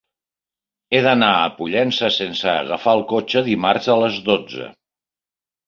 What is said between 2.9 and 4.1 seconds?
el cotxe dimarts a